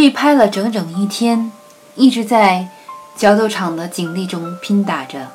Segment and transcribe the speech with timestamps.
[0.00, 1.52] 戏拍了整整一天，
[1.94, 2.70] 一直在
[3.18, 5.28] 角斗场的警力中拼打着，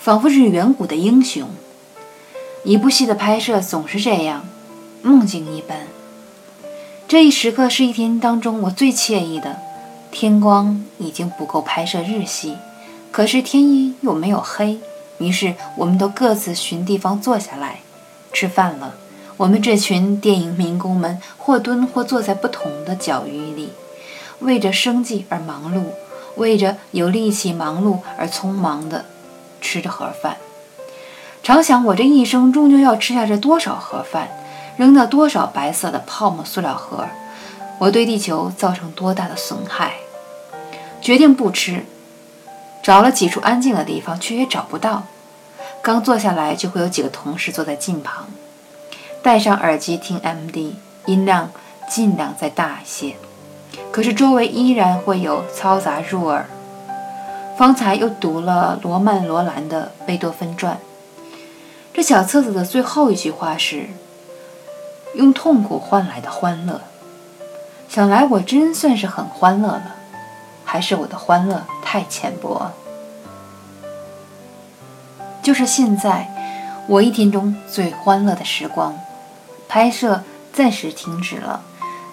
[0.00, 1.48] 仿佛是远古的英雄。
[2.64, 4.44] 一部戏的拍摄总是这样，
[5.02, 5.86] 梦境一般。
[7.06, 9.58] 这一时刻是一天当中我最惬意的。
[10.10, 12.56] 天光已经不够拍摄日戏，
[13.12, 14.80] 可是天一又没有黑，
[15.18, 17.78] 于是我们都各自寻地方坐下来
[18.32, 18.94] 吃饭了。
[19.38, 23.72] 我们这群电影民工们，或蹲或坐在不同的角域里，
[24.40, 25.84] 为着生计而忙碌，
[26.36, 29.04] 为着有力气忙碌而匆忙地
[29.60, 30.36] 吃着盒饭。
[31.42, 34.28] 常想，我这一生终究要吃下这多少盒饭，
[34.76, 37.08] 扔掉多少白色的泡沫塑料盒，
[37.78, 39.94] 我对地球造成多大的损害？
[41.00, 41.84] 决定不吃，
[42.80, 45.04] 找了几处安静的地方，却也找不到。
[45.82, 48.26] 刚坐下来，就会有几个同事坐在近旁。
[49.22, 50.74] 戴上耳机听 MD，
[51.06, 51.50] 音量
[51.88, 53.14] 尽量再大一些。
[53.92, 56.44] 可是周围依然会有嘈杂入耳。
[57.56, 60.74] 方才又读了罗曼·罗兰的《贝多芬传》，
[61.92, 63.90] 这小册子的最后一句话是
[65.14, 66.80] ：“用痛苦换来的欢乐。”
[67.88, 69.94] 想来我真算是很欢乐了，
[70.64, 72.72] 还是我的欢乐太浅薄？
[75.42, 76.28] 就是现在，
[76.88, 78.98] 我一天中最欢乐的时光。
[79.72, 81.64] 拍摄暂时停止了，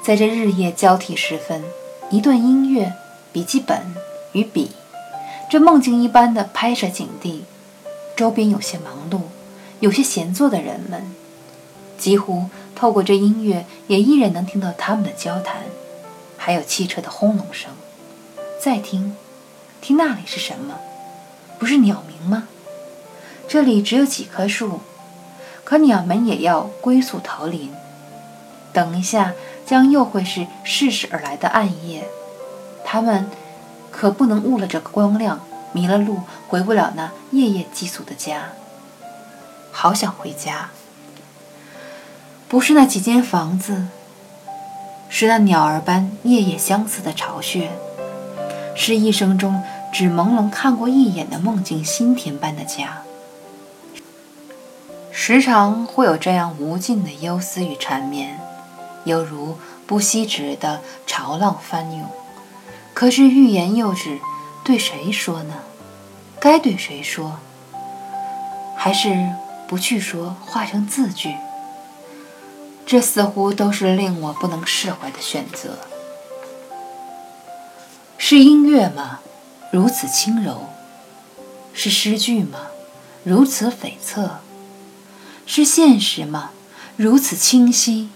[0.00, 1.64] 在这日夜交替时分，
[2.08, 2.92] 一段音乐、
[3.32, 3.96] 笔记本
[4.30, 4.70] 与笔，
[5.50, 7.42] 这梦境一般的拍摄景地，
[8.14, 9.22] 周边有些忙碌，
[9.80, 11.12] 有些闲坐的人们，
[11.98, 12.44] 几乎
[12.76, 15.62] 透过这音乐，也依然能听到他们的交谈，
[16.36, 17.72] 还有汽车的轰隆声。
[18.62, 19.16] 再听，
[19.80, 20.78] 听那里是什么？
[21.58, 22.46] 不是鸟鸣吗？
[23.48, 24.78] 这里只有几棵树。
[25.68, 27.70] 可鸟们也要归宿桃林，
[28.72, 29.34] 等一下
[29.66, 32.08] 将又会是适时而来的暗夜，
[32.86, 33.28] 它们
[33.90, 35.40] 可不能误了这个光亮，
[35.72, 38.52] 迷了路，回不了那夜夜寄宿的家。
[39.70, 40.70] 好想回家，
[42.48, 43.88] 不是那几间房子，
[45.10, 47.72] 是那鸟儿般夜夜相似的巢穴，
[48.74, 49.62] 是一生中
[49.92, 53.02] 只朦胧看过一眼的梦境心田般的家。
[55.30, 58.40] 时常会有这样无尽的忧思与缠绵，
[59.04, 62.06] 犹如不息止的潮浪翻涌。
[62.94, 64.20] 可是欲言又止，
[64.64, 65.56] 对谁说呢？
[66.40, 67.40] 该对谁说？
[68.74, 69.28] 还是
[69.68, 71.34] 不去说，化成字句？
[72.86, 75.76] 这似乎都是令我不能释怀的选择。
[78.16, 79.20] 是音乐吗？
[79.70, 80.70] 如此轻柔。
[81.74, 82.60] 是诗句吗？
[83.24, 84.30] 如此悱恻。
[85.50, 86.50] 是现实吗？
[86.98, 88.10] 如此清晰；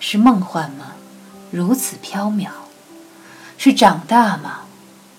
[0.00, 0.94] 是梦幻吗？
[1.50, 2.48] 如此飘渺；
[3.58, 4.60] 是长大吗？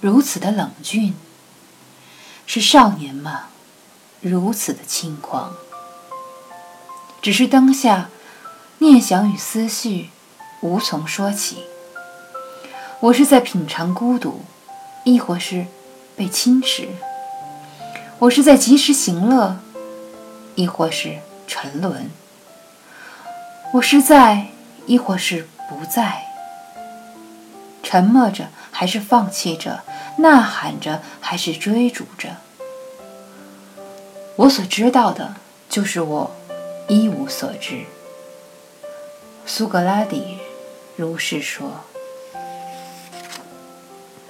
[0.02, 1.14] 如此的冷峻；
[2.48, 3.50] 是少年吗？
[4.22, 5.54] 如此的轻狂。
[7.22, 8.10] 只是当下，
[8.80, 10.10] 念想与思绪
[10.62, 11.60] 无从说起。
[13.02, 14.42] 我是在品尝孤独，
[15.04, 15.68] 亦或是
[16.16, 16.88] 被侵蚀？
[18.18, 19.60] 我是在及时行乐。
[20.56, 22.10] 亦或是沉沦，
[23.74, 24.48] 我是在，
[24.86, 26.24] 亦或是不在；
[27.82, 29.82] 沉默着，还是放弃着；
[30.18, 32.38] 呐喊着，还是追逐着。
[34.36, 35.36] 我所知道的，
[35.70, 36.36] 就是我
[36.88, 37.86] 一无所知。
[39.46, 40.40] 苏格拉底
[40.96, 41.89] 如是说。